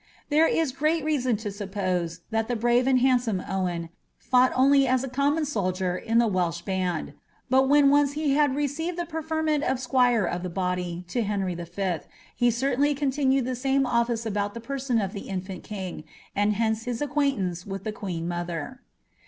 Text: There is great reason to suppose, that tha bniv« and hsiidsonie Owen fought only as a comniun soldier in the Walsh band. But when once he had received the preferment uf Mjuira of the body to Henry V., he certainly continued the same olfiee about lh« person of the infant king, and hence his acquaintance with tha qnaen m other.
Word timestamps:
There 0.29 0.47
is 0.47 0.71
great 0.71 1.05
reason 1.05 1.37
to 1.37 1.51
suppose, 1.51 2.21
that 2.31 2.47
tha 2.47 2.55
bniv« 2.55 2.87
and 2.87 3.01
hsiidsonie 3.01 3.45
Owen 3.47 3.89
fought 4.17 4.51
only 4.55 4.87
as 4.87 5.03
a 5.03 5.07
comniun 5.07 5.45
soldier 5.45 5.95
in 5.95 6.17
the 6.17 6.25
Walsh 6.25 6.61
band. 6.61 7.13
But 7.51 7.69
when 7.69 7.91
once 7.91 8.13
he 8.13 8.33
had 8.33 8.55
received 8.55 8.97
the 8.97 9.05
preferment 9.05 9.63
uf 9.63 9.77
Mjuira 9.77 10.33
of 10.35 10.41
the 10.41 10.49
body 10.49 11.05
to 11.09 11.21
Henry 11.21 11.53
V., 11.53 11.99
he 12.35 12.49
certainly 12.49 12.95
continued 12.95 13.45
the 13.45 13.53
same 13.53 13.83
olfiee 13.83 14.25
about 14.25 14.55
lh« 14.55 14.63
person 14.63 14.99
of 14.99 15.13
the 15.13 15.29
infant 15.29 15.63
king, 15.63 16.03
and 16.35 16.53
hence 16.55 16.85
his 16.85 16.99
acquaintance 17.03 17.67
with 17.67 17.83
tha 17.83 17.91
qnaen 17.93 18.21
m 18.23 18.31
other. 18.31 18.79